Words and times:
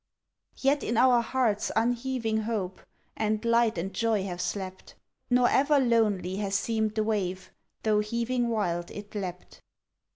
Yet 0.57 0.81
in 0.81 0.97
our 0.97 1.21
hearts 1.21 1.71
unheaving 1.75 2.37
hope 2.39 2.79
And 3.15 3.45
light 3.45 3.77
and 3.77 3.93
joy 3.93 4.23
have 4.23 4.41
slept. 4.41 4.95
Nor 5.29 5.47
ever 5.47 5.77
lonely 5.79 6.37
has 6.37 6.55
seemed 6.55 6.95
the 6.95 7.03
wave 7.03 7.51
Tho' 7.83 7.99
heaving 7.99 8.47
wild 8.49 8.89
it 8.89 9.13
leapt. 9.13 9.61